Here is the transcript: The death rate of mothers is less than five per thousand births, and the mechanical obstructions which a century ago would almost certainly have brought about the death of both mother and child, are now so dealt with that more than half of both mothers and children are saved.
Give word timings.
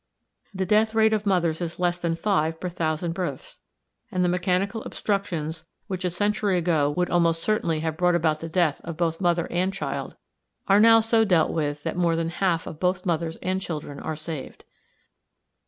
The 0.51 0.65
death 0.65 0.95
rate 0.95 1.13
of 1.13 1.27
mothers 1.27 1.61
is 1.61 1.77
less 1.77 1.99
than 1.99 2.15
five 2.15 2.59
per 2.59 2.69
thousand 2.69 3.11
births, 3.13 3.59
and 4.11 4.25
the 4.25 4.29
mechanical 4.29 4.81
obstructions 4.83 5.63
which 5.85 6.03
a 6.03 6.09
century 6.09 6.57
ago 6.57 6.89
would 6.97 7.11
almost 7.11 7.43
certainly 7.43 7.81
have 7.81 7.97
brought 7.97 8.15
about 8.15 8.39
the 8.39 8.49
death 8.49 8.81
of 8.83 8.97
both 8.97 9.21
mother 9.21 9.45
and 9.51 9.71
child, 9.71 10.15
are 10.67 10.79
now 10.79 11.01
so 11.01 11.23
dealt 11.23 11.51
with 11.51 11.83
that 11.83 11.97
more 11.97 12.15
than 12.15 12.29
half 12.29 12.65
of 12.65 12.79
both 12.79 13.05
mothers 13.05 13.37
and 13.43 13.61
children 13.61 13.99
are 13.99 14.15
saved. 14.15 14.63